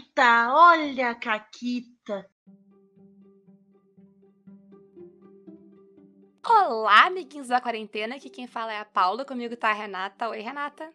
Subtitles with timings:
[0.00, 2.26] Caquita, olha a Caquita.
[6.46, 8.16] Olá, amiguinhos da quarentena.
[8.16, 9.24] Aqui quem fala é a Paula.
[9.24, 10.30] Comigo tá a Renata.
[10.30, 10.90] Oi, Renata.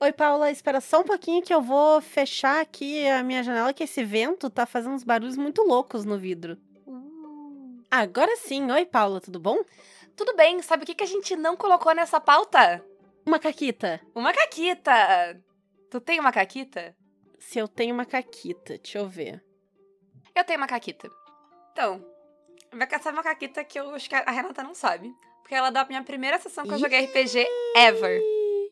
[0.00, 0.50] Oi, Paula.
[0.50, 4.48] Espera só um pouquinho que eu vou fechar aqui a minha janela, que esse vento
[4.48, 6.56] tá fazendo uns barulhos muito loucos no vidro.
[6.86, 7.82] Uh.
[7.90, 8.70] Agora sim.
[8.70, 9.58] Oi, Paula, tudo bom?
[10.16, 10.62] Tudo bem.
[10.62, 12.84] Sabe o que, que a gente não colocou nessa pauta?
[13.26, 14.00] Uma caquita.
[14.14, 14.92] Uma caquita.
[15.90, 16.94] Tu tem uma caquita?
[17.48, 19.44] Se eu tenho uma caquita, deixa eu ver.
[20.34, 21.08] Eu tenho uma caquita.
[21.72, 22.04] Então,
[22.72, 25.14] vai caçar uma caquita que eu acho que a Renata não sabe.
[25.42, 28.20] Porque ela é da minha primeira sessão que eu joguei RPG ever.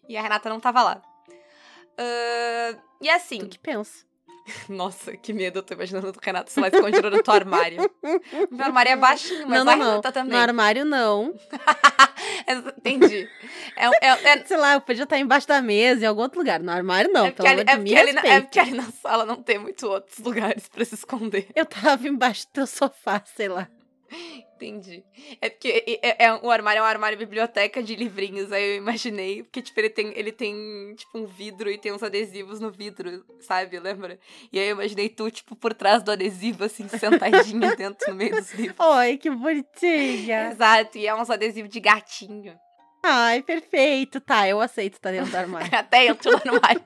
[0.08, 1.02] E a Renata não tava lá.
[1.28, 3.40] Uh, e assim.
[3.40, 4.04] Tu que pensa.
[4.68, 7.90] Nossa, que medo, eu tô imaginando o Renato, sei lá, escondido no teu armário.
[8.50, 9.90] Meu armário é baixinho, mas não, não, não.
[9.90, 10.32] Renata também.
[10.32, 11.34] No armário, não.
[12.48, 13.28] Entendi.
[13.76, 16.60] É, é, é, Sei lá, eu podia estar embaixo da mesa, em algum outro lugar.
[16.60, 18.90] No armário, não, é pelo porque, ali, é, porque ali, na- é porque ali na
[18.90, 21.48] sala não tem muito outros lugares pra se esconder.
[21.54, 23.68] Eu tava embaixo do teu sofá, sei lá.
[24.54, 25.02] Entendi.
[25.40, 29.42] É porque é, é, o armário é um armário biblioteca de livrinhos, aí eu imaginei,
[29.42, 33.24] porque, tipo, ele tem, ele tem, tipo, um vidro e tem uns adesivos no vidro,
[33.40, 33.78] sabe?
[33.78, 34.18] Lembra?
[34.52, 38.36] E aí eu imaginei tu, tipo, por trás do adesivo, assim, sentadinha dentro no meio
[38.36, 38.78] dos livros.
[38.78, 40.50] Oi, que bonitinha.
[40.50, 42.56] Exato, e é uns adesivos de gatinho.
[43.04, 44.20] Ai, perfeito.
[44.20, 45.68] Tá, eu aceito estar dentro do armário.
[45.76, 46.82] Até eu tô no armário.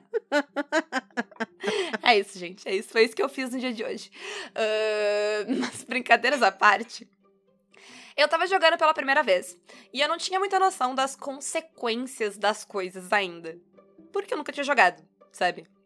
[2.01, 2.67] é isso, gente.
[2.67, 2.89] É isso.
[2.89, 4.09] Foi isso que eu fiz no dia de hoje.
[4.55, 7.07] Ahn, mas brincadeiras à parte.
[8.17, 9.55] Eu tava jogando pela primeira vez.
[9.93, 13.55] E eu não tinha muita noção das consequências das coisas ainda.
[14.11, 15.67] Porque eu nunca tinha jogado, sabe?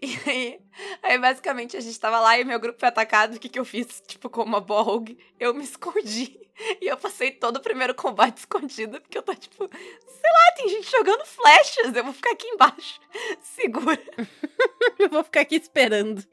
[0.00, 0.60] E aí,
[1.02, 3.34] aí basicamente, a gente tava lá e meu grupo foi atacado.
[3.34, 4.00] O que, que eu fiz?
[4.06, 6.38] Tipo, como uma boa rogue, eu me escondi.
[6.80, 10.68] E eu passei todo o primeiro combate escondido, porque eu tô tipo, sei lá, tem
[10.68, 13.00] gente jogando flechas, eu vou ficar aqui embaixo,
[13.40, 14.00] segura.
[14.98, 16.24] Eu vou ficar aqui esperando.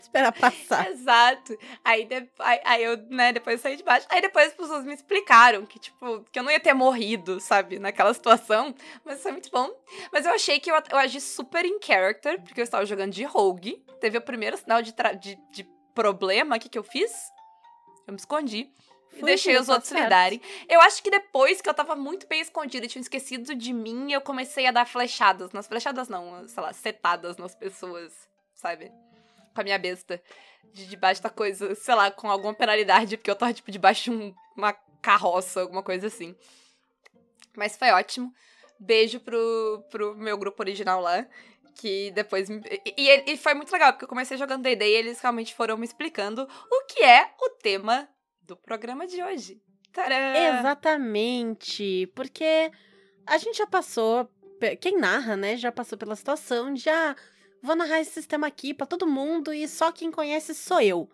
[0.00, 0.90] Esperar passar.
[0.90, 1.56] Exato.
[1.84, 4.06] Aí, de- aí, aí eu, né, depois saí de baixo.
[4.10, 7.78] Aí depois as pessoas me explicaram que, tipo, que eu não ia ter morrido, sabe,
[7.78, 8.74] naquela situação.
[9.04, 9.70] Mas foi muito bom.
[10.10, 13.24] Mas eu achei que eu, eu agi super in character, porque eu estava jogando de
[13.24, 13.84] rogue.
[14.00, 16.56] Teve o primeiro sinal de, de, de problema.
[16.56, 17.12] O que, que eu fiz?
[18.06, 18.70] Eu me escondi.
[19.12, 20.04] E Fugiu, deixei os tá outros certo.
[20.04, 20.40] lidarem.
[20.68, 24.12] Eu acho que depois que eu tava muito bem escondida e tinham esquecido de mim,
[24.12, 25.52] eu comecei a dar flechadas.
[25.52, 28.12] Nas flechadas não, sei lá, setadas nas pessoas,
[28.54, 28.90] sabe?
[29.54, 30.22] Com a minha besta.
[30.72, 34.10] De debaixo da coisa, sei lá, com alguma penalidade, porque eu tava, tipo, debaixo de
[34.12, 36.34] um- uma carroça, alguma coisa assim.
[37.54, 38.32] Mas foi ótimo.
[38.78, 41.26] Beijo pro, pro meu grupo original lá.
[41.74, 42.48] Que depois.
[42.48, 45.54] me- E, e- e foi muito legal, porque eu comecei jogando DD e eles realmente
[45.54, 48.08] foram me explicando o que é o tema
[48.46, 49.60] do programa de hoje.
[49.92, 50.58] Tcharam!
[50.58, 52.10] Exatamente.
[52.14, 52.70] Porque
[53.26, 54.28] a gente já passou.
[54.80, 55.56] Quem narra, né?
[55.56, 57.16] Já passou pela situação de ah,
[57.62, 61.10] vou narrar esse sistema aqui pra todo mundo e só quem conhece sou eu.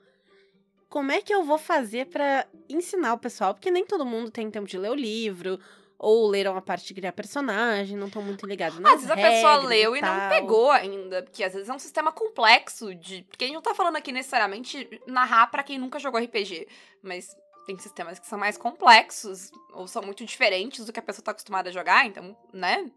[0.88, 3.54] Como é que eu vou fazer pra ensinar o pessoal?
[3.54, 5.60] Porque nem todo mundo tem tempo de ler o livro,
[5.98, 9.16] ou leram a parte de criar personagem, não estão muito ligados nas Às vezes a
[9.16, 10.28] pessoa leu e, não tal.
[10.28, 13.22] pegou ainda, porque às vezes é um sistema complexo de.
[13.24, 16.68] Porque a gente não tá falando aqui necessariamente narrar pra quem nunca jogou RPG,
[17.02, 17.36] mas
[17.66, 21.32] tem sistemas que são mais complexos ou são muito diferentes do que a pessoa tá
[21.32, 22.90] acostumada a jogar, então, né?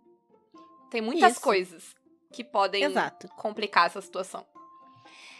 [0.91, 1.41] Tem muitas Isso.
[1.41, 1.95] coisas
[2.31, 3.27] que podem Exato.
[3.29, 4.45] complicar essa situação.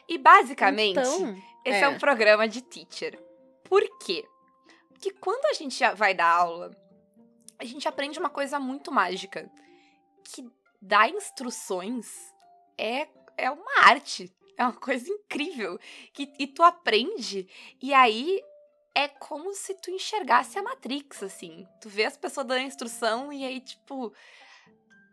[0.07, 1.83] E basicamente, Então, esse é.
[1.83, 1.89] é.
[1.89, 3.17] um programa de teacher.
[3.63, 4.25] Por quê?
[4.89, 6.71] Porque quando a gente já vai dar aula,
[7.61, 9.49] a gente aprende uma coisa muito mágica.
[10.23, 10.49] Que
[10.81, 12.33] dar instruções
[12.75, 13.07] é,
[13.37, 14.33] é uma arte.
[14.57, 15.79] É uma coisa incrível.
[16.11, 17.47] Que, e tu aprende,
[17.81, 18.41] e aí
[18.95, 21.67] é como se tu enxergasse a Matrix, assim.
[21.79, 24.11] Tu vê as pessoas dando instrução e aí, tipo.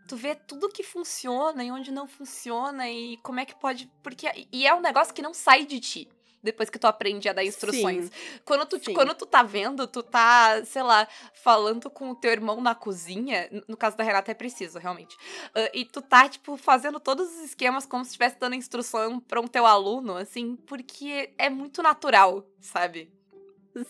[0.09, 3.87] Tu vê tudo que funciona e onde não funciona e como é que pode.
[4.03, 4.27] Porque.
[4.51, 6.09] E é um negócio que não sai de ti.
[6.43, 8.07] Depois que tu aprende a dar instruções.
[8.07, 8.11] Sim.
[8.45, 8.95] Quando tu, Sim.
[8.95, 13.49] quando tu tá vendo, tu tá, sei lá, falando com o teu irmão na cozinha.
[13.67, 15.17] No caso da Renata é preciso, realmente.
[15.55, 19.41] Ah, e tu tá, tipo, fazendo todos os esquemas como se estivesse dando instrução pra
[19.41, 23.11] um teu aluno, assim, porque é muito natural, sabe?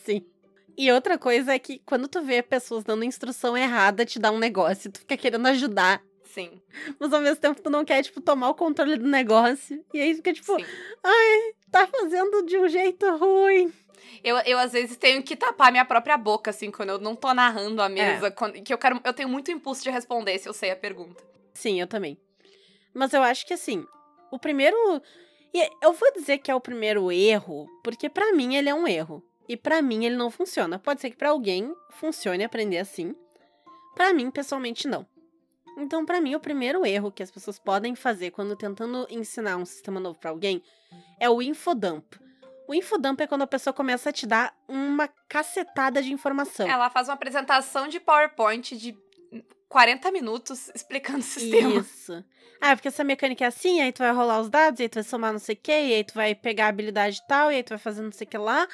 [0.04, 0.24] Sim.
[0.76, 4.38] E outra coisa é que quando tu vê pessoas dando instrução errada, te dá um
[4.38, 6.62] negócio, tu fica querendo ajudar, Sim.
[7.00, 9.84] mas ao mesmo tempo tu não quer, tipo, tomar o controle do negócio.
[9.92, 10.64] E aí fica, tipo, sim.
[11.70, 13.72] Tá fazendo de um jeito ruim.
[14.24, 17.32] Eu, eu, às vezes, tenho que tapar minha própria boca, assim, quando eu não tô
[17.32, 18.30] narrando a mesa.
[18.30, 19.00] quando- que eu quero.
[19.04, 21.22] Eu tenho muito impulso de responder se eu sei a pergunta.
[21.54, 22.18] Sim, eu também.
[22.94, 23.84] Mas eu acho que assim,
[24.30, 24.76] o primeiro.
[25.80, 29.22] Eu vou dizer que é o primeiro erro, porque pra mim ele é um erro.
[29.48, 30.78] E pra mim ele não funciona.
[30.78, 33.14] Pode ser que pra alguém funcione aprender assim.
[33.94, 35.06] Pra mim, pessoalmente, não.
[35.78, 39.64] Então, pra mim, o primeiro erro que as pessoas podem fazer quando tentando ensinar um
[39.64, 40.62] sistema novo pra alguém
[41.20, 42.04] é o infodump.
[42.66, 46.68] O infodump é quando a pessoa começa a te dar uma cacetada de informação.
[46.68, 48.94] Ela faz uma apresentação de PowerPoint de
[49.68, 51.80] 40 minutos explicando o sistema.
[51.80, 52.24] Isso.
[52.60, 55.04] Ah, porque essa mecânica é assim, aí tu vai rolar os dados, aí tu vai
[55.04, 57.62] somar não sei o que, e aí tu vai pegar a habilidade tal, e aí
[57.62, 58.66] tu vai fazer não sei o que lá,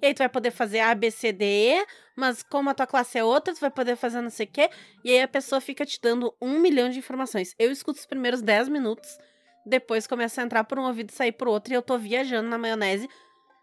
[0.00, 1.86] e aí tu vai poder fazer A, B, C, D, E,
[2.16, 4.70] mas como a tua classe é outra, tu vai poder fazer não sei o que,
[5.04, 7.54] e aí a pessoa fica te dando um milhão de informações.
[7.58, 9.18] Eu escuto os primeiros 10 minutos,
[9.66, 12.48] depois começa a entrar por um ouvido e sair por outro, e eu tô viajando
[12.48, 13.08] na maionese.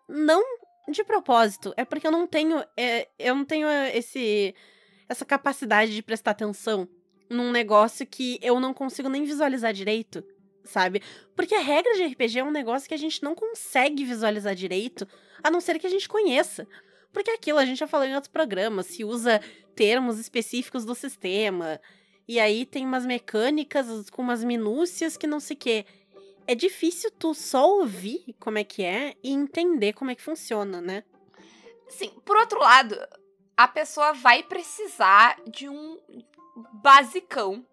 [0.07, 0.43] Não
[0.87, 2.63] de propósito, é porque eu não tenho.
[2.77, 4.53] É, eu não tenho esse
[5.07, 6.87] essa capacidade de prestar atenção
[7.29, 10.23] num negócio que eu não consigo nem visualizar direito,
[10.65, 11.01] sabe?
[11.35, 15.07] Porque a regra de RPG é um negócio que a gente não consegue visualizar direito,
[15.43, 16.67] a não ser que a gente conheça.
[17.13, 19.39] Porque aquilo a gente já falou em outros programas, se usa
[19.75, 21.79] termos específicos do sistema,
[22.27, 25.85] e aí tem umas mecânicas com umas minúcias que não sei o quê.
[26.47, 30.81] É difícil tu só ouvir como é que é e entender como é que funciona,
[30.81, 31.03] né?
[31.87, 32.97] Sim, por outro lado,
[33.55, 35.99] a pessoa vai precisar de um
[36.73, 37.65] basicão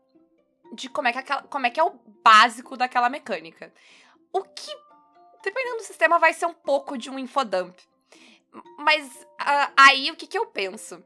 [0.73, 3.73] de como é que, aquela, como é, que é o básico daquela mecânica.
[4.33, 4.73] O que,
[5.43, 7.77] dependendo do sistema, vai ser um pouco de um infodump.
[8.79, 11.03] Mas uh, aí o que, que eu penso?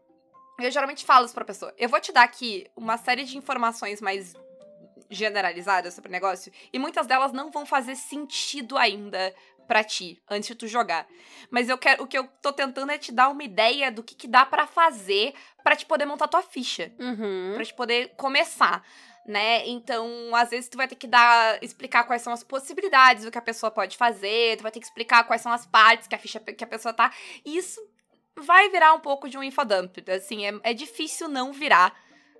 [0.58, 1.74] Eu geralmente falo isso pra pessoa.
[1.76, 4.34] Eu vou te dar aqui uma série de informações mais
[5.10, 9.32] generalizadas sobre o negócio, e muitas delas não vão fazer sentido ainda
[9.66, 11.06] para ti antes de tu jogar.
[11.50, 14.14] Mas eu quero, o que eu tô tentando é te dar uma ideia do que,
[14.14, 17.52] que dá para fazer para te poder montar tua ficha, uhum.
[17.54, 18.84] para te poder começar.
[19.26, 19.66] Né?
[19.66, 23.38] Então, às vezes tu vai ter que dar explicar quais são as possibilidades do que
[23.38, 26.18] a pessoa pode fazer, tu vai ter que explicar quais são as partes que a
[26.18, 27.12] ficha que a pessoa tá.
[27.44, 27.80] E isso
[28.36, 31.92] vai virar um pouco de um infodump, assim, é, é difícil não virar,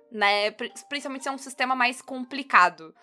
[0.09, 0.51] né?
[0.51, 2.95] Principalmente se é um sistema mais complicado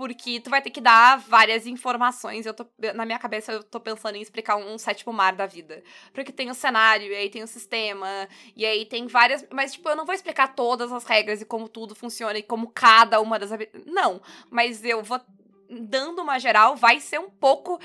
[0.00, 2.46] porque tu vai ter que dar várias informações.
[2.46, 2.64] Eu tô,
[2.94, 5.82] na minha cabeça, eu tô pensando em explicar um, um sétimo mar da vida.
[6.14, 8.26] Porque tem o cenário, e aí tem o sistema,
[8.56, 9.44] e aí tem várias.
[9.52, 12.70] Mas, tipo, eu não vou explicar todas as regras e como tudo funciona e como
[12.70, 13.50] cada uma das.
[13.84, 15.20] Não, mas eu vou
[15.68, 17.78] dando uma geral, vai ser um pouco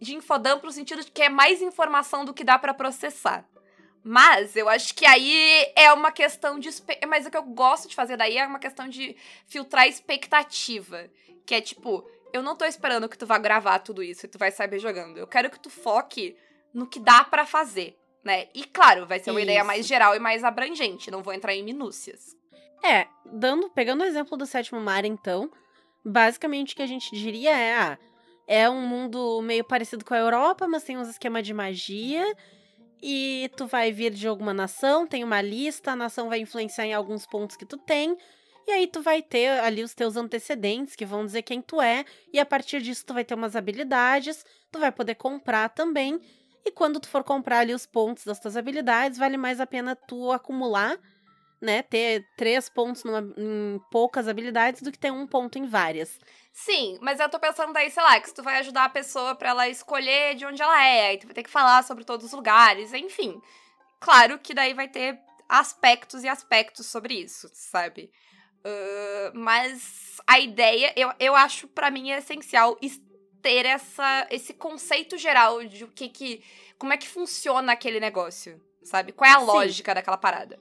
[0.00, 3.44] de infodump no sentido de que é mais informação do que dá para processar.
[4.02, 6.70] Mas eu acho que aí é uma questão de.
[7.08, 9.16] Mas o que eu gosto de fazer daí é uma questão de
[9.46, 11.10] filtrar expectativa.
[11.50, 14.38] Que é tipo, eu não tô esperando que tu vá gravar tudo isso e tu
[14.38, 15.18] vai saber jogando.
[15.18, 16.36] Eu quero que tu foque
[16.72, 18.46] no que dá para fazer, né?
[18.54, 19.48] E claro, vai ser uma isso.
[19.48, 21.10] ideia mais geral e mais abrangente.
[21.10, 22.36] Não vou entrar em minúcias.
[22.84, 25.50] É, dando, pegando o exemplo do sétimo mar, então,
[26.04, 27.98] basicamente o que a gente diria é, ah,
[28.46, 32.24] é um mundo meio parecido com a Europa, mas tem uns esquemas de magia
[33.02, 36.94] e tu vai vir de alguma nação, tem uma lista, a nação vai influenciar em
[36.94, 38.16] alguns pontos que tu tem,
[38.66, 42.04] e aí tu vai ter ali os teus antecedentes que vão dizer quem tu é,
[42.32, 46.20] e a partir disso tu vai ter umas habilidades, tu vai poder comprar também,
[46.64, 49.96] e quando tu for comprar ali os pontos das tuas habilidades, vale mais a pena
[49.96, 50.98] tu acumular,
[51.60, 56.18] né, ter três pontos numa, em poucas habilidades do que ter um ponto em várias.
[56.52, 59.50] Sim, mas eu tô pensando daí, sei lá, que tu vai ajudar a pessoa para
[59.50, 62.32] ela escolher de onde ela é, aí tu vai ter que falar sobre todos os
[62.32, 63.40] lugares, enfim.
[63.98, 65.18] Claro que daí vai ter
[65.48, 68.10] aspectos e aspectos sobre isso, sabe?
[68.64, 72.76] Uh, mas a ideia, eu, eu acho para mim é essencial
[73.40, 76.42] ter essa, esse conceito geral de o que que.
[76.78, 79.12] Como é que funciona aquele negócio, sabe?
[79.12, 79.46] Qual é a Sim.
[79.46, 80.58] lógica daquela parada.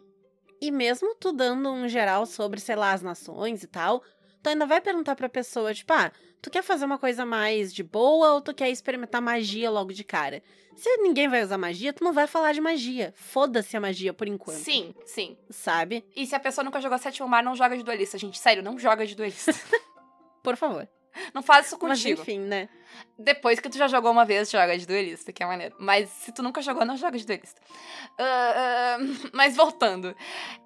[0.62, 4.04] E mesmo tu dando um geral sobre, sei lá, as nações e tal,
[4.42, 7.84] tu ainda vai perguntar pra pessoa, tipo, ah, tu quer fazer uma coisa mais de
[7.84, 10.42] boa ou tu quer experimentar magia logo de cara?
[10.76, 13.14] Se ninguém vai usar magia, tu não vai falar de magia.
[13.18, 14.60] Foda-se a magia por enquanto.
[14.60, 15.38] Sim, sim.
[15.50, 16.06] Sabe?
[16.16, 18.40] E se a pessoa nunca jogou Sétimo Mar, não joga de duelista, gente.
[18.40, 19.54] Sério, não joga de duelista.
[20.42, 20.88] por favor.
[21.34, 22.20] Não faz isso contigo.
[22.20, 22.70] Mas enfim, né?
[23.18, 25.76] Depois que tu já jogou uma vez, joga de duelista, que é maneiro.
[25.80, 27.60] Mas se tu nunca jogou, não joga de duelista.
[28.12, 30.16] Uh, uh, mas voltando.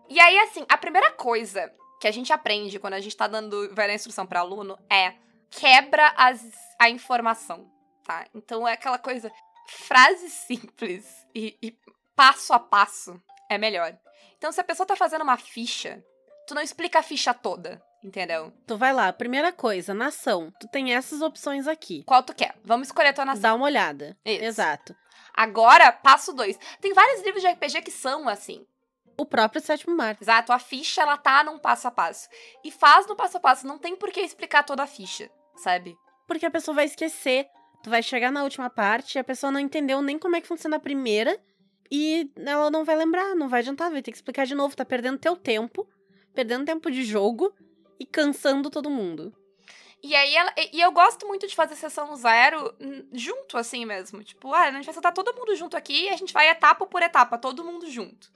[0.09, 1.73] E aí, assim, a primeira coisa
[2.03, 5.13] que a gente aprende quando a gente tá dando, vai dar instrução para aluno é
[5.49, 6.43] quebra as,
[6.77, 7.71] a informação,
[8.03, 8.25] tá?
[8.35, 9.31] Então é aquela coisa,
[9.69, 11.73] frase simples e, e
[12.13, 13.17] passo a passo
[13.49, 13.97] é melhor.
[14.37, 16.03] Então se a pessoa tá fazendo uma ficha,
[16.45, 18.51] tu não explica a ficha toda, entendeu?
[18.67, 20.51] Tu vai lá, primeira coisa, nação.
[20.59, 22.03] Tu tem essas opções aqui.
[22.03, 22.53] Qual tu quer?
[22.65, 23.41] Vamos escolher a tua nação.
[23.43, 24.17] Dá uma olhada.
[24.25, 24.43] Isso.
[24.43, 24.93] Exato.
[25.33, 26.59] Agora, passo dois.
[26.81, 28.67] Tem vários livros de RPG que são assim
[29.17, 30.17] o próprio sétimo mar.
[30.19, 32.27] Exato, a ficha ela tá num passo a passo.
[32.63, 35.97] E faz no passo a passo, não tem por que explicar toda a ficha, sabe?
[36.27, 37.47] Porque a pessoa vai esquecer.
[37.83, 40.47] Tu vai chegar na última parte e a pessoa não entendeu nem como é que
[40.47, 41.37] funciona a primeira
[41.91, 44.85] e ela não vai lembrar, não vai adiantar, vai ter que explicar de novo, tá
[44.85, 45.87] perdendo teu tempo,
[46.33, 47.53] perdendo tempo de jogo
[47.99, 49.31] e cansando todo mundo.
[50.01, 54.23] E aí ela, e eu gosto muito de fazer sessão zero hum, junto, assim mesmo.
[54.23, 56.85] Tipo, ah, a gente vai sentar todo mundo junto aqui e a gente vai etapa
[56.85, 58.29] por etapa, todo mundo junto.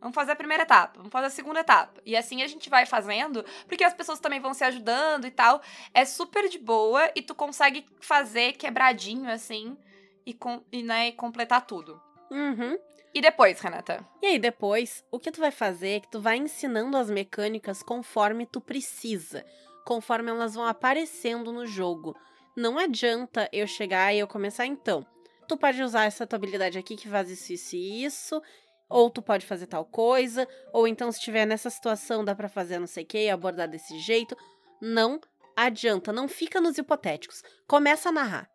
[0.00, 2.00] Vamos fazer a primeira etapa, vamos fazer a segunda etapa.
[2.06, 5.60] E assim a gente vai fazendo, porque as pessoas também vão se ajudando e tal.
[5.92, 9.76] É super de boa e tu consegue fazer quebradinho, assim,
[10.24, 12.00] e, com, e, né, e completar tudo.
[12.30, 12.78] Uhum.
[13.12, 14.06] E depois, Renata?
[14.22, 17.82] E aí, depois, o que tu vai fazer é que tu vai ensinando as mecânicas
[17.82, 19.44] conforme tu precisa,
[19.84, 22.16] conforme elas vão aparecendo no jogo.
[22.56, 25.04] Não adianta eu chegar e eu começar, então.
[25.48, 28.42] Tu pode usar essa tua habilidade aqui que faz isso, isso e isso,
[28.90, 32.80] ou tu pode fazer tal coisa, ou então se estiver nessa situação dá para fazer
[32.80, 34.36] não sei o que, abordar desse jeito.
[34.80, 35.20] Não
[35.56, 37.42] adianta, não fica nos hipotéticos.
[37.68, 38.50] Começa a narrar.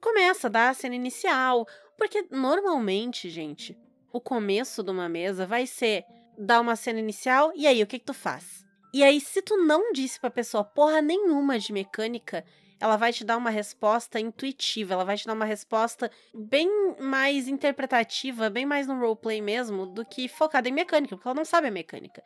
[0.00, 3.76] Começa dar a cena inicial, porque normalmente, gente,
[4.12, 6.04] o começo de uma mesa vai ser
[6.38, 8.64] dar uma cena inicial e aí o que que tu faz?
[8.94, 12.44] E aí se tu não disse pra pessoa porra nenhuma de mecânica,
[12.80, 16.68] ela vai te dar uma resposta intuitiva, ela vai te dar uma resposta bem
[17.00, 21.44] mais interpretativa, bem mais no roleplay mesmo, do que focada em mecânica, porque ela não
[21.44, 22.22] sabe a mecânica.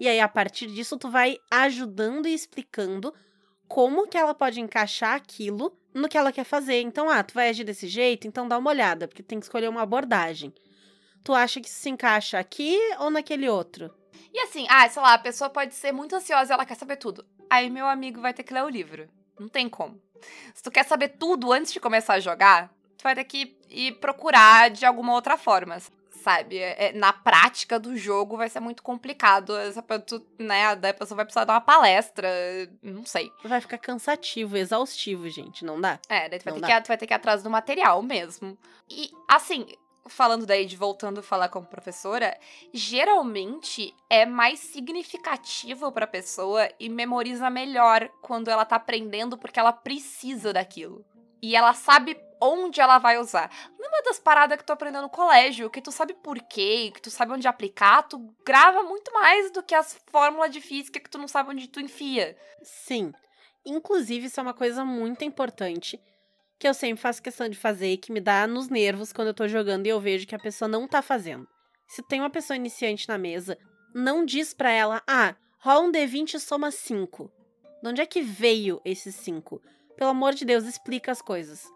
[0.00, 3.14] E aí, a partir disso, tu vai ajudando e explicando
[3.68, 6.80] como que ela pode encaixar aquilo no que ela quer fazer.
[6.80, 9.68] Então, ah, tu vai agir desse jeito, então dá uma olhada, porque tem que escolher
[9.68, 10.52] uma abordagem.
[11.22, 13.94] Tu acha que isso se encaixa aqui ou naquele outro?
[14.32, 16.96] E assim, ah, sei lá, a pessoa pode ser muito ansiosa e ela quer saber
[16.96, 17.24] tudo.
[17.48, 19.08] Aí meu amigo vai ter que ler o livro.
[19.38, 20.00] Não tem como.
[20.54, 23.92] Se tu quer saber tudo antes de começar a jogar, tu vai ter que ir
[24.00, 25.78] procurar de alguma outra forma
[26.24, 26.58] sabe?
[26.58, 29.54] É, é, na prática do jogo vai ser muito complicado.
[29.56, 32.28] Essa, tu, né, daí a pessoa vai precisar dar uma palestra,
[32.82, 33.30] não sei.
[33.44, 35.98] Vai ficar cansativo, exaustivo, gente, não dá?
[36.08, 38.56] É, daí tu vai, ter que, tu vai ter que ir atrás do material mesmo.
[38.88, 39.66] E, assim,
[40.06, 42.38] falando daí de voltando a falar como professora,
[42.72, 49.58] geralmente é mais significativo para a pessoa e memoriza melhor quando ela tá aprendendo porque
[49.58, 51.04] ela precisa daquilo.
[51.42, 53.50] E ela sabe onde ela vai usar.
[53.80, 57.10] É das paradas que tu aprendeu no colégio, que tu sabe por quê, que tu
[57.10, 61.16] sabe onde aplicar, tu grava muito mais do que as fórmulas de física que tu
[61.16, 62.36] não sabe onde tu enfia.
[62.62, 63.12] Sim.
[63.64, 65.98] Inclusive, isso é uma coisa muito importante
[66.64, 69.34] que eu sempre faço questão de fazer e que me dá nos nervos quando eu
[69.34, 71.46] tô jogando e eu vejo que a pessoa não tá fazendo.
[71.86, 73.58] Se tem uma pessoa iniciante na mesa,
[73.94, 77.30] não diz pra ela, ah, rola um D20 e soma 5.
[77.82, 79.60] De onde é que veio esses 5?
[79.94, 81.70] Pelo amor de Deus, explica as coisas.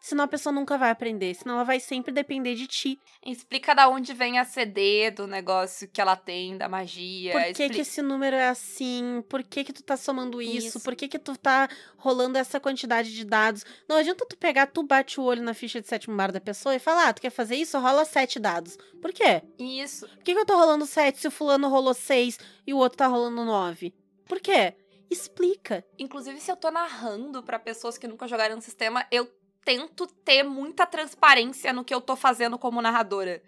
[0.00, 3.00] Senão a pessoa nunca vai aprender, senão ela vai sempre depender de ti.
[3.24, 7.32] Explica da onde vem a CD do negócio que ela tem, da magia.
[7.32, 9.22] Por que, que esse número é assim?
[9.28, 10.68] Por que que tu tá somando isso?
[10.68, 10.80] isso?
[10.80, 13.64] Por que que tu tá rolando essa quantidade de dados?
[13.88, 16.74] Não adianta tu pegar, tu bate o olho na ficha de sétimo mar da pessoa
[16.74, 17.78] e falar, ah, tu quer fazer isso?
[17.78, 18.76] Rola sete dados.
[19.00, 19.42] Por quê?
[19.58, 20.08] Isso.
[20.08, 22.98] Por que que eu tô rolando sete se o fulano rolou seis e o outro
[22.98, 23.94] tá rolando nove?
[24.26, 24.74] Por quê?
[25.10, 25.84] explica.
[25.98, 29.28] Inclusive, se eu tô narrando para pessoas que nunca jogaram no sistema, eu
[29.68, 33.42] tento ter muita transparência no que eu tô fazendo como narradora.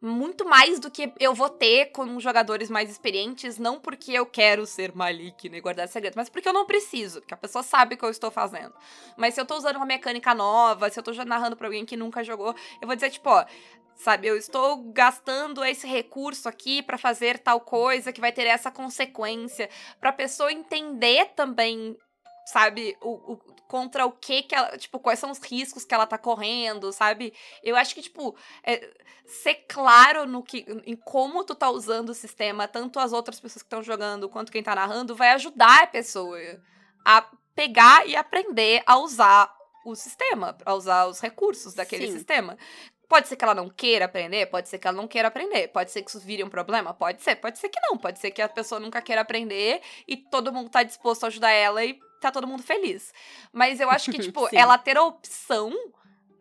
[0.00, 4.64] Muito mais do que eu vou ter com jogadores mais experientes, não porque eu quero
[4.64, 7.98] ser maligna e guardar segredo, mas porque eu não preciso, que a pessoa sabe o
[7.98, 8.72] que eu estou fazendo.
[9.18, 11.94] Mas se eu tô usando uma mecânica nova, se eu tô narrando pra alguém que
[11.94, 13.44] nunca jogou, eu vou dizer, tipo, ó,
[13.96, 18.70] sabe, eu estou gastando esse recurso aqui para fazer tal coisa que vai ter essa
[18.70, 19.68] consequência,
[20.00, 21.98] pra pessoa entender também
[22.46, 26.06] sabe, o, o, contra o que que ela, tipo, quais são os riscos que ela
[26.06, 27.32] tá correndo, sabe?
[27.62, 28.90] Eu acho que, tipo, é,
[29.24, 33.62] ser claro no que, em como tu tá usando o sistema, tanto as outras pessoas
[33.62, 36.38] que estão jogando quanto quem tá narrando, vai ajudar a pessoa
[37.04, 39.52] a pegar e aprender a usar
[39.84, 42.12] o sistema, a usar os recursos daquele Sim.
[42.12, 42.58] sistema.
[43.08, 45.92] Pode ser que ela não queira aprender, pode ser que ela não queira aprender, pode
[45.92, 48.42] ser que isso vire um problema, pode ser, pode ser que não, pode ser que
[48.42, 52.30] a pessoa nunca queira aprender e todo mundo tá disposto a ajudar ela e tá
[52.30, 53.12] todo mundo feliz.
[53.52, 55.72] Mas eu acho que, tipo, ela ter a opção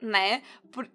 [0.02, 0.42] né,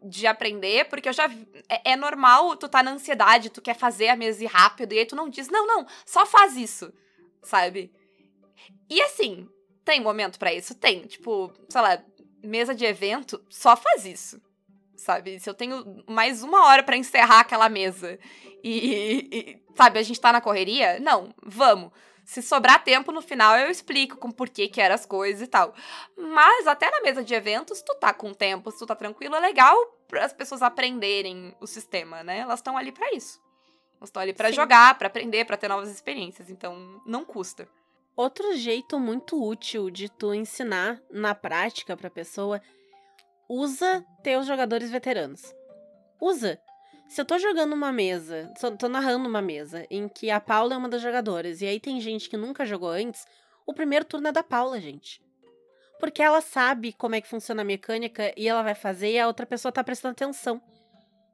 [0.03, 1.29] de aprender, porque eu já
[1.69, 5.07] é, é, normal tu tá na ansiedade, tu quer fazer a mesa rápido e aí
[5.07, 6.93] tu não diz, não, não, só faz isso,
[7.43, 7.93] sabe?
[8.89, 9.49] E assim,
[9.85, 10.75] tem momento para isso?
[10.75, 12.03] Tem, tipo, sei lá,
[12.43, 14.41] mesa de evento, só faz isso.
[14.97, 15.41] Sabe?
[15.41, 18.19] Se eu tenho mais uma hora para encerrar aquela mesa
[18.63, 21.91] e, e, sabe, a gente tá na correria, não, vamos.
[22.31, 25.49] Se sobrar tempo no final, eu explico com por que que eram as coisas e
[25.49, 25.75] tal.
[26.17, 29.41] Mas até na mesa de eventos, tu tá com tempo, se tu tá tranquilo, é
[29.41, 29.77] legal
[30.13, 32.39] as pessoas aprenderem o sistema, né?
[32.39, 33.43] Elas estão ali para isso.
[33.97, 37.69] Elas estão ali para jogar, para aprender, para ter novas experiências, então não custa.
[38.15, 42.63] Outro jeito muito útil de tu ensinar na prática pra pessoa,
[43.49, 45.53] usa teus jogadores veteranos.
[46.21, 46.61] Usa.
[47.11, 50.77] Se eu tô jogando uma mesa, tô, narrando uma mesa, em que a Paula é
[50.77, 53.27] uma das jogadoras, e aí tem gente que nunca jogou antes,
[53.67, 55.21] o primeiro turno é da Paula, gente.
[55.99, 59.27] Porque ela sabe como é que funciona a mecânica e ela vai fazer e a
[59.27, 60.63] outra pessoa tá prestando atenção.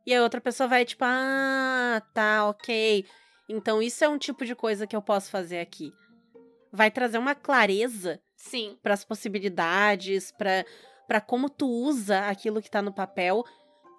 [0.07, 3.05] E a outra pessoa vai tipo, ah, tá, ok.
[3.47, 5.93] Então isso é um tipo de coisa que eu posso fazer aqui.
[6.73, 8.79] Vai trazer uma clareza Sim.
[8.83, 10.65] para as possibilidades, para
[11.07, 13.45] para como tu usa aquilo que tá no papel,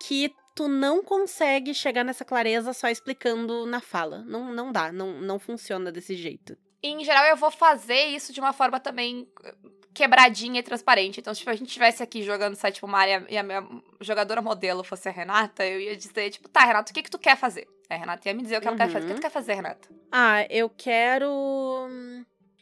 [0.01, 4.23] que tu não consegue chegar nessa clareza só explicando na fala.
[4.25, 6.57] Não, não dá, não, não funciona desse jeito.
[6.81, 9.53] E, em geral, eu vou fazer isso de uma forma também eh,
[9.93, 11.19] quebradinha e transparente.
[11.19, 13.63] Então, tipo, a gente estivesse aqui jogando sétimo mar e a, e a minha
[14.01, 17.19] jogadora modelo fosse a Renata, eu ia dizer, tipo, tá, Renata, o que que tu
[17.19, 17.67] quer fazer?
[17.87, 19.05] A Renata ia me dizer o que ela quer fazer.
[19.05, 19.19] O que Uhum.
[19.19, 19.87] tu quer fazer, Renata?
[20.11, 21.29] Ah, eu quero.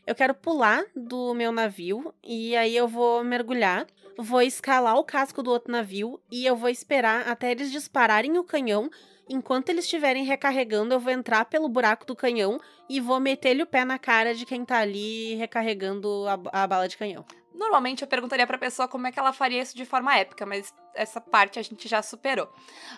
[0.06, 5.42] Eu quero pular do meu navio e aí eu vou mergulhar, vou escalar o casco
[5.42, 8.88] do outro navio e eu vou esperar até eles dispararem o canhão.
[9.28, 13.66] Enquanto eles estiverem recarregando, eu vou entrar pelo buraco do canhão e vou meter-lhe o
[13.66, 17.26] pé na cara de quem tá ali recarregando a, a bala de canhão.
[17.52, 20.72] Normalmente eu perguntaria pra pessoa como é que ela faria isso de forma épica, mas
[20.94, 22.48] essa parte a gente já superou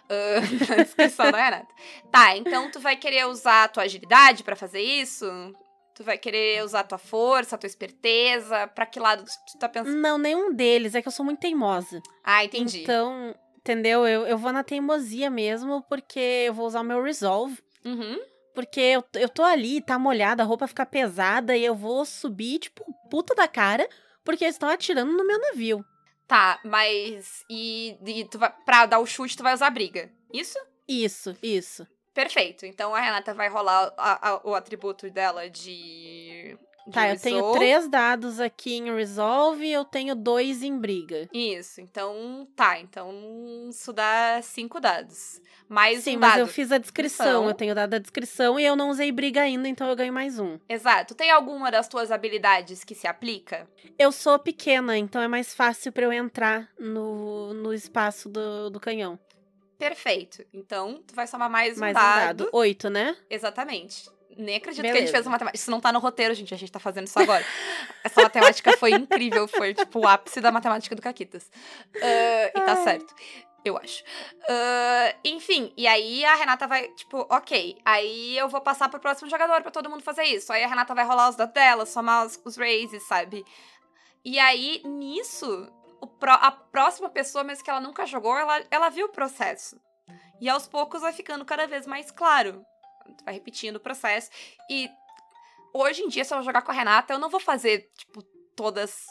[0.09, 0.41] ah,
[0.75, 1.73] na descrição da Renata.
[2.11, 5.25] Tá, então tu vai querer usar a tua agilidade pra fazer isso?
[5.97, 8.67] Tu vai querer usar a tua força, a tua esperteza?
[8.67, 9.97] Pra que lado tu tá pensando?
[9.97, 12.03] Não, nenhum deles, é que eu sou muito teimosa.
[12.23, 12.83] Ah, entendi.
[12.83, 14.07] Então, entendeu?
[14.07, 17.57] Eu, eu vou na teimosia mesmo, porque eu vou usar o meu resolve.
[17.83, 18.19] Uhum.
[18.53, 22.59] Porque eu, eu tô ali, tá molhada, a roupa fica pesada e eu vou subir,
[22.59, 23.89] tipo, puta da cara,
[24.23, 25.83] porque eles estão atirando no meu navio.
[26.27, 27.43] Tá, mas.
[27.49, 30.11] E, e tu vai, pra dar o chute, tu vai usar a briga.
[30.31, 30.59] Isso?
[30.87, 31.87] Isso, isso.
[32.17, 32.65] Perfeito.
[32.65, 36.57] Então a Renata vai rolar a- a- o atributo dela de.
[36.87, 37.59] de Tá, eu tenho Resolve.
[37.59, 41.29] três dados aqui em resolve e eu tenho dois em briga.
[41.31, 42.79] Isso, então tá.
[42.79, 43.13] Então
[43.69, 45.39] isso dá cinco dados.
[45.69, 46.39] Mais Sim, um mas dado.
[46.39, 47.47] eu fiz a descrição, Descrição.
[47.49, 50.39] eu tenho dado a descrição e eu não usei briga ainda, então eu ganho mais
[50.39, 50.57] um.
[50.69, 51.13] Exato.
[51.13, 53.67] Tem alguma das tuas habilidades que se aplica?
[53.99, 58.79] Eu sou pequena, então é mais fácil pra eu entrar no, no espaço do, do
[58.79, 59.19] canhão.
[59.77, 60.43] Perfeito.
[60.53, 62.49] Então, tu vai somar mais um Mais um dado.
[62.51, 63.15] Oito, né?
[63.29, 64.09] Exatamente.
[64.37, 65.11] Nem acredito que a gente Beleza.
[65.13, 65.57] fez uma matemática.
[65.57, 66.53] Isso não tá no roteiro, gente.
[66.53, 67.43] A gente tá fazendo isso agora.
[68.03, 69.47] Essa matemática foi incrível.
[69.47, 71.49] Foi, tipo, o ápice da matemática do Caquitas.
[71.95, 73.13] Ah, e tá certo.
[73.65, 74.03] Eu acho.
[74.47, 77.77] Ah, enfim, e aí a Renata vai, tipo, ok.
[77.83, 80.53] Aí eu vou passar pro próximo jogador pra todo mundo fazer isso.
[80.53, 83.43] Aí a Renata vai rolar os dados dela, somar os, os raises, sabe?
[84.23, 85.67] E aí, nisso,
[86.21, 89.79] a próxima pessoa, mesmo que ela nunca jogou, ela, ela viu o processo.
[90.39, 92.65] E aos poucos vai ficando cada vez mais claro.
[93.23, 94.29] Vai repetindo o processo.
[94.69, 94.89] E
[95.73, 98.21] hoje em dia, se eu jogar com a Renata, eu não vou fazer, tipo,
[98.55, 99.05] todas,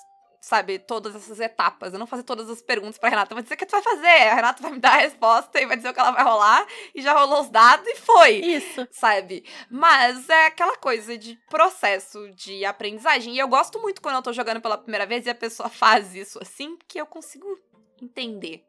[0.46, 1.92] sabe, todas essas etapas.
[1.92, 3.32] Eu não fazer todas as perguntas pra Renata.
[3.32, 4.28] Eu vou dizer o que tu vai fazer.
[4.28, 6.64] A Renata vai me dar a resposta e vai dizer o que ela vai rolar.
[6.94, 8.86] E já rolou os dados e foi Isso.
[8.92, 9.44] sabe?
[9.68, 13.34] Mas é aquela coisa de processo de aprendizagem.
[13.34, 16.14] E eu gosto muito quando eu tô jogando pela primeira vez e a pessoa faz
[16.14, 17.58] isso assim, que eu consigo
[18.00, 18.64] entender,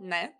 [0.00, 0.32] né?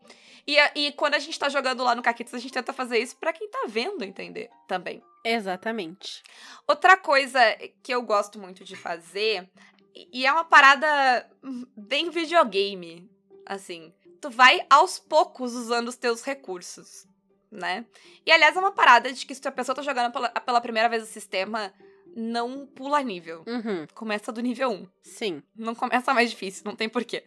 [0.45, 3.17] E, e quando a gente tá jogando lá no Caquitas, a gente tenta fazer isso
[3.17, 5.01] pra quem tá vendo entender também.
[5.25, 6.23] Exatamente.
[6.67, 7.41] Outra coisa
[7.83, 9.49] que eu gosto muito de fazer,
[9.95, 11.31] e é uma parada
[11.77, 13.11] bem videogame,
[13.47, 13.93] assim.
[14.21, 17.07] Tu vai aos poucos usando os teus recursos,
[17.51, 17.87] né?
[18.27, 20.89] E aliás, é uma parada de que se a pessoa tá jogando pela, pela primeira
[20.89, 21.73] vez o sistema,
[22.17, 23.45] não pula nível.
[23.47, 23.87] Uhum.
[23.95, 24.89] Começa do nível 1.
[25.03, 25.43] Sim.
[25.55, 27.25] Não começa mais difícil, não tem porquê.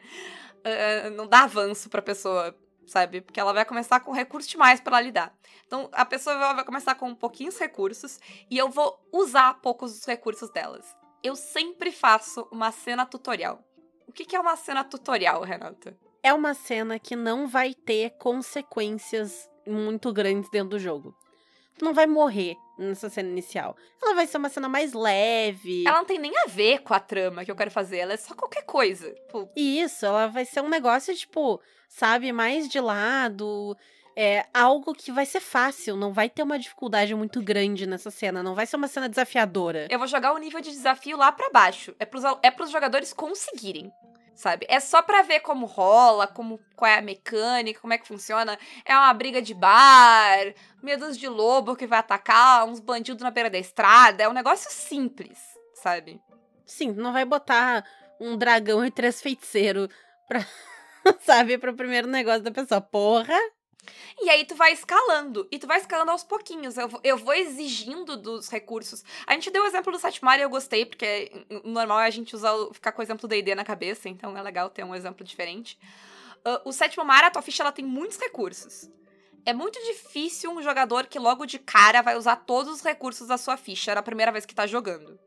[0.63, 3.21] Ah, não dá avanço pra pessoa, sabe?
[3.21, 5.33] Porque ela vai começar com recursos demais pra ela lidar.
[5.65, 10.05] Então, a pessoa vai vai começar com pouquinhos recursos e eu vou usar poucos dos
[10.05, 10.96] recursos delas.
[11.23, 13.63] Eu sempre faço uma cena tutorial.
[14.07, 15.97] O que, que é uma cena tutorial, Renata?
[16.23, 21.15] É uma cena que não vai ter consequências muito grandes dentro do jogo.
[21.77, 23.75] Tu não vai morrer nessa cena inicial.
[24.01, 25.83] Ela vai ser uma cena mais leve.
[25.85, 28.17] Ela não tem nem a ver com a trama que eu quero fazer, ela é
[28.17, 29.11] só qualquer coisa.
[29.11, 33.77] Tipo, E isso, ela vai ser um negócio, tipo, sabe, mais de lado.
[34.19, 38.41] É algo que vai ser fácil, não vai ter uma dificuldade muito grande nessa cena,
[38.41, 39.87] não vai ser uma cena desafiadora.
[39.91, 41.95] eu vou jogar o nível de desafio lá pra baixo.
[41.99, 43.91] É pros, é pros jogadores conseguirem.
[44.33, 44.65] Sabe?
[44.69, 48.57] É só pra ver como rola, como qual é a mecânica, como é que funciona.
[48.83, 50.51] É uma briga de bar,
[50.81, 54.23] medos de lobo que vai atacar, uns bandidos na beira da estrada.
[54.23, 55.39] É um negócio simples,
[55.75, 56.19] sabe?
[56.65, 57.85] Sim, não vai botar
[58.19, 59.89] um dragão e três feiticeiros
[60.27, 60.43] pra,
[61.21, 62.81] sabe, pro primeiro negócio da pessoa.
[62.81, 63.56] Porra!
[64.21, 65.47] E aí tu vai escalando.
[65.51, 66.77] E tu vai escalando aos pouquinhos.
[66.77, 69.03] Eu, eu vou exigindo dos recursos.
[69.25, 71.31] A gente deu o exemplo do Satmar e eu gostei, porque
[71.63, 74.41] normal é a gente usar, ficar com o exemplo da ID na cabeça, então é
[74.41, 75.77] legal ter um exemplo diferente.
[76.43, 78.89] Ah, o sétimo mar, a tua ficha ela tem muitos recursos.
[79.45, 83.37] É muito difícil um jogador que logo de cara vai usar todos os recursos da
[83.37, 85.17] sua ficha na primeira vez que tá jogando,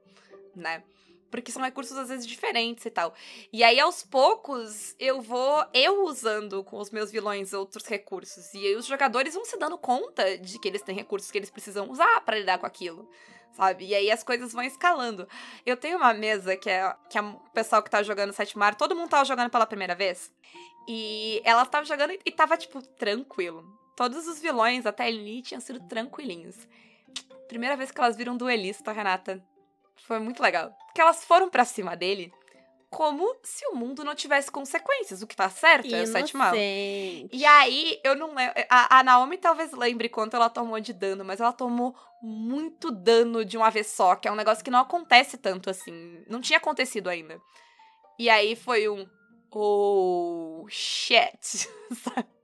[0.54, 0.82] né?
[1.30, 3.14] Porque são recursos às vezes diferentes e tal.
[3.52, 8.52] E aí, aos poucos, eu vou eu usando com os meus vilões outros recursos.
[8.54, 11.50] E aí os jogadores vão se dando conta de que eles têm recursos que eles
[11.50, 13.08] precisam usar para lidar com aquilo.
[13.52, 13.86] Sabe?
[13.86, 15.28] E aí as coisas vão escalando.
[15.66, 18.74] Eu tenho uma mesa que é, que é o pessoal que tá jogando Sete Mar,
[18.74, 20.32] todo mundo tava jogando pela primeira vez.
[20.88, 23.64] E ela tava jogando e tava, tipo, tranquilo.
[23.96, 26.56] Todos os vilões até ali tinham sido tranquilinhos.
[27.48, 29.44] Primeira vez que elas viram um duelista, Renata.
[30.06, 30.70] Foi muito legal.
[30.86, 32.32] Porque elas foram para cima dele
[32.90, 35.22] como se o mundo não tivesse consequências.
[35.22, 36.52] O que tá certo é o Sete Mal.
[37.32, 38.54] E aí, eu não lembro.
[38.68, 43.44] A, a, Naomi talvez lembre quanto ela tomou de dano, mas ela tomou muito dano
[43.44, 46.24] de uma vez só, que é um negócio que não acontece tanto assim.
[46.28, 47.40] Não tinha acontecido ainda.
[48.18, 49.08] E aí foi um.
[49.52, 51.68] Oh, shit.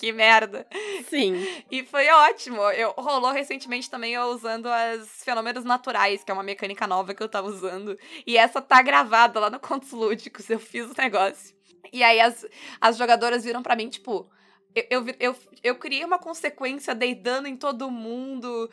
[0.00, 0.66] que merda.
[1.10, 1.34] Sim.
[1.70, 2.62] E foi ótimo.
[2.70, 7.22] Eu, rolou recentemente também eu usando as fenômenos naturais, que é uma mecânica nova que
[7.22, 7.98] eu tava usando.
[8.26, 10.48] E essa tá gravada lá no Contos Lúdicos.
[10.48, 11.54] Eu fiz o negócio.
[11.92, 12.46] E aí as,
[12.80, 14.26] as jogadoras viram para mim, tipo.
[14.74, 18.70] Eu, eu, eu, eu criei uma consequência, dei dano em todo mundo.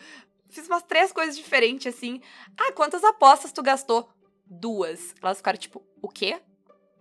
[0.49, 2.21] Fiz umas três coisas diferentes, assim.
[2.57, 4.07] Ah, quantas apostas tu gastou?
[4.45, 5.13] Duas.
[5.21, 6.39] Elas ficaram tipo, o quê?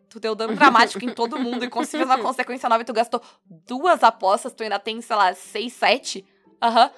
[0.09, 3.21] Tu deu dano dramático em todo mundo e conseguiu uma consequência nova e tu gastou
[3.45, 6.25] duas apostas, tu ainda tem, sei lá, seis, sete.
[6.62, 6.85] Aham.
[6.85, 6.90] Uhum.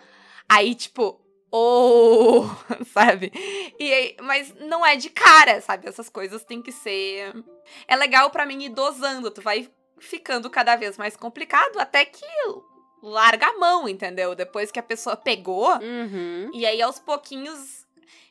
[0.48, 3.32] Aí, tipo, ou, oh, sabe?
[3.78, 5.88] E mas não é de cara, sabe?
[5.88, 7.32] Essas coisas tem que ser.
[7.86, 9.68] É legal para mim ir dosando, tu vai
[9.98, 12.24] ficando cada vez mais complicado até que
[13.02, 14.34] larga a mão, entendeu?
[14.34, 15.70] Depois que a pessoa pegou.
[15.78, 16.50] Uhum.
[16.52, 17.86] E aí aos pouquinhos,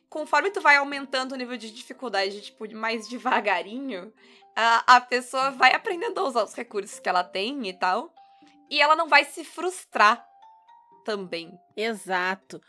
[0.08, 4.12] conforme tu vai aumentando o nível de dificuldade, tipo, mais devagarinho,
[4.56, 8.12] a, a pessoa vai aprendendo a usar os recursos que ela tem e tal.
[8.70, 10.26] E ela não vai se frustrar
[11.04, 11.58] também.
[11.76, 12.60] Exato.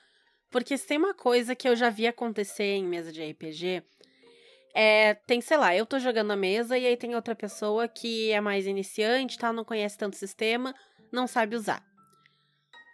[0.49, 3.83] Porque se tem uma coisa que eu já vi acontecer em mesa de RPG,
[4.73, 8.31] é, tem, sei lá, eu tô jogando a mesa e aí tem outra pessoa que
[8.31, 10.73] é mais iniciante, tal, não conhece tanto o sistema,
[11.11, 11.83] não sabe usar.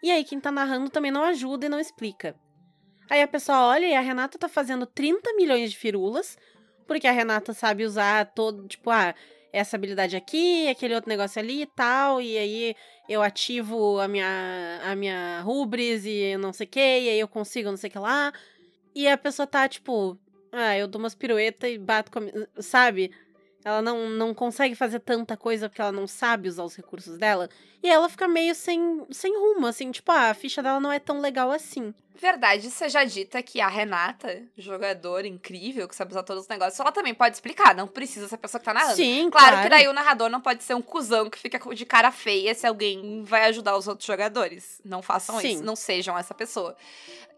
[0.01, 2.35] E aí quem tá narrando também não ajuda e não explica.
[3.09, 6.37] Aí a pessoa olha e a Renata tá fazendo 30 milhões de firulas,
[6.87, 9.13] porque a Renata sabe usar todo, tipo, ah,
[9.53, 12.75] essa habilidade aqui, aquele outro negócio ali e tal, e aí
[13.07, 17.27] eu ativo a minha, a minha rubris e não sei o que, e aí eu
[17.27, 18.33] consigo não sei o que lá.
[18.93, 20.17] E a pessoa tá, tipo,
[20.51, 23.11] ah, eu dou umas piruetas e bato com a, sabe?
[23.65, 27.49] Ela não, não consegue fazer tanta coisa porque ela não sabe usar os recursos dela.
[27.81, 30.99] E ela fica meio sem, sem rumo, assim, tipo, ah, a ficha dela não é
[30.99, 31.91] tão legal assim.
[32.13, 36.91] Verdade seja dita que a Renata, jogadora incrível, que sabe usar todos os negócios, ela
[36.91, 38.95] também pode explicar, não precisa ser a pessoa que tá narrando.
[38.97, 39.47] Sim, claro.
[39.47, 42.53] Claro que daí o narrador não pode ser um cuzão que fica de cara feia
[42.53, 44.79] se alguém vai ajudar os outros jogadores.
[44.85, 45.53] Não façam Sim.
[45.53, 46.75] isso, não sejam essa pessoa.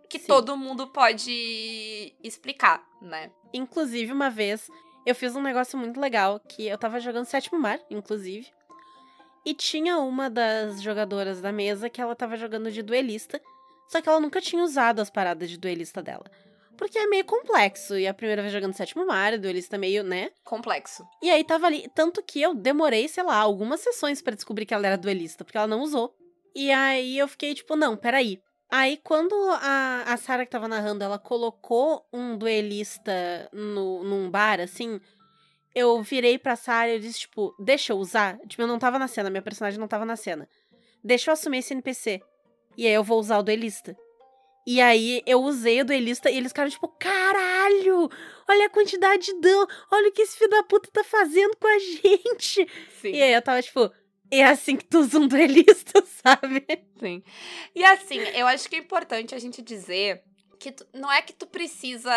[0.09, 0.27] Que Sim.
[0.27, 3.31] todo mundo pode explicar, né?
[3.53, 4.69] Inclusive, uma vez,
[5.07, 8.45] eu fiz um negócio muito legal, que eu tava jogando Sétimo Mar, inclusive.
[9.45, 13.41] E tinha uma das jogadoras da mesa que ela tava jogando de duelista,
[13.87, 16.25] só que ela nunca tinha usado as paradas de duelista dela.
[16.75, 20.29] Porque é meio complexo, e a primeira vez jogando Sétimo Mar, o duelista meio, né?
[20.43, 21.07] Complexo.
[21.23, 24.73] E aí tava ali, tanto que eu demorei, sei lá, algumas sessões pra descobrir que
[24.73, 26.13] ela era duelista, porque ela não usou.
[26.53, 28.41] E aí eu fiquei tipo, não, peraí.
[28.69, 34.59] Aí quando a, a Sarah que tava narrando, ela colocou um duelista no, num bar,
[34.59, 34.99] assim,
[35.73, 38.37] eu virei pra Sarah e disse, tipo, deixa eu usar.
[38.47, 40.49] Tipo, eu não tava na cena, minha personagem não tava na cena.
[41.03, 42.21] Deixa eu assumir esse NPC.
[42.75, 43.95] E aí eu vou usar o duelista.
[44.65, 48.09] E aí eu usei o duelista e eles ficaram tipo, caralho!
[48.49, 49.65] Olha a quantidade de dano!
[49.89, 52.67] Olha o que esse filho da puta tá fazendo com a gente!
[52.99, 53.11] Sim.
[53.11, 53.89] E aí eu tava tipo,
[54.31, 56.65] é assim que tu um duelista, sabe?
[56.99, 57.23] Sim.
[57.73, 60.23] E assim, eu acho que é importante a gente dizer
[60.59, 62.11] que tu, não é que tu precisa,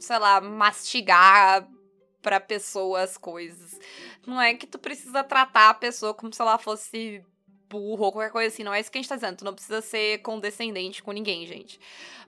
[0.00, 1.68] sei lá, mastigar
[2.22, 3.78] pra pessoa as coisas.
[4.26, 7.24] Não é que tu precisa tratar a pessoa como se ela fosse
[7.68, 8.64] burro ou qualquer coisa assim.
[8.64, 9.38] Não é isso que a gente tá dizendo.
[9.38, 11.80] Tu não precisa ser condescendente com ninguém, gente.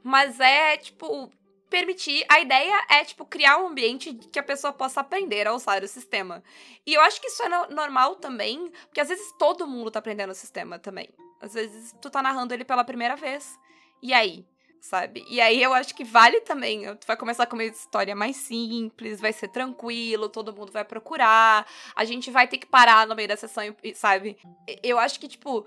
[0.02, 1.30] Mas é, tipo,
[1.72, 2.22] permitir.
[2.28, 5.88] A ideia é, tipo, criar um ambiente que a pessoa possa aprender a usar o
[5.88, 6.44] sistema.
[6.86, 9.98] E eu acho que isso é no normal também, porque às vezes todo mundo tá
[9.98, 11.08] aprendendo o sistema também.
[11.40, 13.58] Às vezes tu tá narrando ele pela primeira vez.
[14.02, 14.44] E aí?
[14.82, 15.24] Sabe?
[15.28, 16.94] E aí eu acho que vale também.
[16.96, 21.66] Tu vai começar com uma história mais simples, vai ser tranquilo, todo mundo vai procurar.
[21.96, 24.36] A gente vai ter que parar no meio da sessão, sabe?
[24.82, 25.64] Eu acho que, tipo,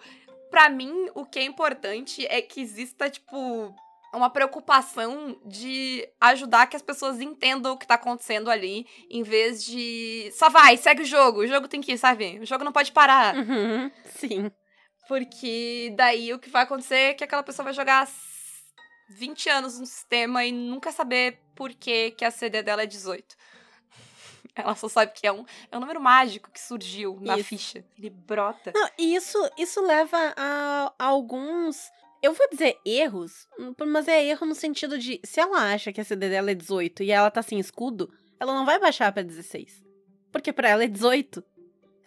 [0.51, 3.73] pra mim, o que é importante é que exista, tipo,
[4.13, 9.63] uma preocupação de ajudar que as pessoas entendam o que tá acontecendo ali, em vez
[9.63, 12.39] de só vai, segue o jogo, o jogo tem que ir, sabe?
[12.39, 13.35] O jogo não pode parar.
[13.35, 14.51] Uhum, sim.
[15.07, 18.07] Porque daí o que vai acontecer é que aquela pessoa vai jogar
[19.09, 23.35] 20 anos no sistema e nunca saber por que, que a CD dela é 18.
[24.55, 27.49] Ela só sabe que é um, é um número mágico que surgiu na Isso.
[27.49, 27.85] ficha.
[27.97, 28.71] Ele brota.
[28.73, 31.91] Não, e isso, isso leva a, a alguns.
[32.25, 33.47] Eu vou dizer erros,
[33.85, 37.03] mas é erro no sentido de se ela acha que a CD dela é 18
[37.03, 39.83] e ela tá sem escudo, ela não vai baixar pra 16.
[40.31, 41.43] Porque pra ela é 18.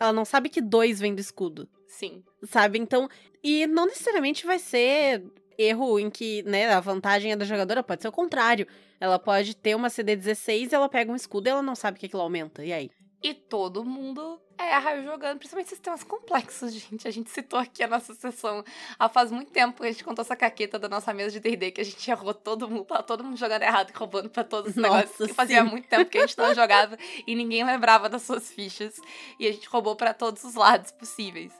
[0.00, 2.24] Ela não sabe que 2 vem do escudo, Sim.
[2.42, 2.80] sabe?
[2.80, 3.08] Então,
[3.44, 5.24] e não necessariamente vai ser
[5.56, 8.66] erro em que, né, a vantagem é da jogadora, pode ser o contrário.
[8.98, 11.96] Ela pode ter uma CD 16 e ela pega um escudo e ela não sabe
[11.96, 12.64] que aquilo aumenta.
[12.64, 12.90] E aí?
[13.22, 17.06] E todo mundo erra jogando, principalmente sistemas complexos, gente.
[17.06, 18.64] A gente citou aqui a nossa sessão.
[18.98, 21.70] Há faz muito tempo que a gente contou essa caqueta da nossa mesa de D&D,
[21.70, 24.70] que a gente errou todo mundo, tava todo mundo jogando errado e roubando pra todos
[24.70, 25.28] os Nossa, negócios.
[25.28, 25.70] Que fazia sim.
[25.70, 29.00] muito tempo que a gente não jogava e ninguém lembrava das suas fichas.
[29.38, 31.52] E a gente roubou pra todos os lados possíveis.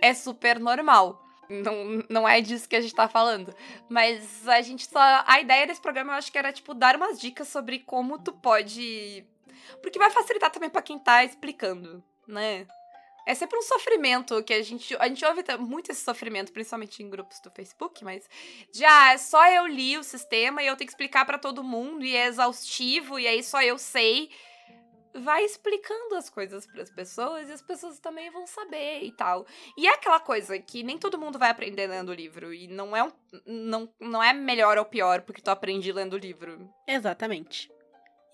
[0.00, 1.22] É super normal.
[1.48, 3.54] Não, não é disso que a gente tá falando.
[3.88, 5.24] Mas a gente só.
[5.26, 8.32] A ideia desse programa eu acho que era, tipo, dar umas dicas sobre como tu
[8.32, 9.26] pode.
[9.82, 12.66] Porque vai facilitar também pra quem tá explicando, né?
[13.24, 14.96] É sempre um sofrimento que a gente.
[14.96, 18.28] A gente ouve muito esse sofrimento, principalmente em grupos do Facebook, mas.
[18.72, 22.04] Já, é só eu li o sistema e eu tenho que explicar pra todo mundo,
[22.04, 24.30] e é exaustivo, e aí só eu sei
[25.14, 29.46] vai explicando as coisas para as pessoas e as pessoas também vão saber e tal.
[29.76, 32.96] E é aquela coisa que nem todo mundo vai aprender lendo o livro e não
[32.96, 33.12] é um,
[33.46, 36.68] não, não é melhor ou pior porque tu aprende lendo o livro.
[36.86, 37.70] Exatamente.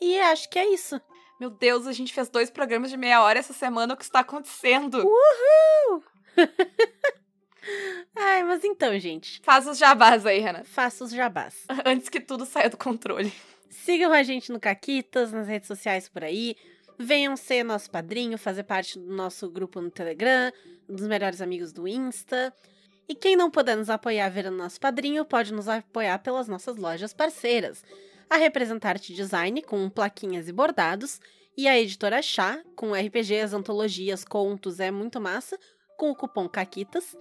[0.01, 1.01] E acho que é isso.
[1.39, 4.21] Meu Deus, a gente fez dois programas de meia hora essa semana, o que está
[4.21, 5.09] acontecendo?
[8.17, 11.65] Ai, mas então, gente, Faz os jabás aí, Renan, faça os jabás.
[11.85, 13.33] antes que tudo saia do controle.
[13.71, 16.57] Sigam a gente no Caquitas, nas redes sociais por aí.
[16.99, 20.51] Venham ser nosso padrinho, fazer parte do nosso grupo no Telegram,
[20.89, 22.53] dos melhores amigos do Insta.
[23.09, 27.15] E quem não puder nos apoiar virando nosso padrinho, pode nos apoiar pelas nossas lojas
[27.15, 27.85] parceiras.
[28.31, 31.21] A Representarte Design, com plaquinhas e bordados,
[31.57, 35.59] e a Editora Chá, com RPGs, antologias, contos, é muito massa,
[35.97, 37.17] com o cupom CAQUITAS.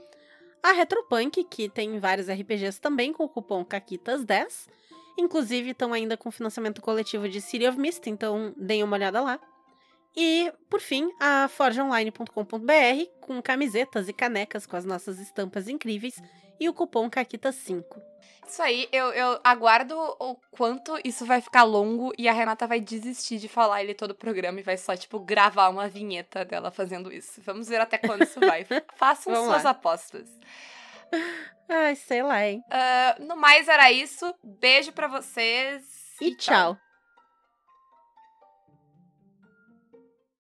[0.62, 4.67] A Retropunk, que tem vários RPGs também com o cupom CAQUITAS10.
[5.17, 9.39] Inclusive, estão ainda com financiamento coletivo de City of Mist, então deem uma olhada lá.
[10.15, 16.22] E, por fim, a forgeonline.com.br, com camisetas e canecas com as nossas estampas incríveis
[16.60, 17.84] e o cupom CAQUITA5.
[18.45, 22.80] Isso aí, eu, eu aguardo o quanto isso vai ficar longo e a Renata vai
[22.80, 26.71] desistir de falar ele todo o programa e vai só, tipo, gravar uma vinheta dela
[26.71, 27.41] fazendo isso.
[27.41, 28.65] Vamos ver até quando isso vai.
[28.95, 29.71] Façam Vamos suas lá.
[29.71, 30.30] apostas.
[31.69, 32.63] Ai, sei lá, hein?
[32.71, 34.34] Ah, no mais, era isso.
[34.43, 35.84] Beijo pra vocês.
[36.21, 36.78] E tchau.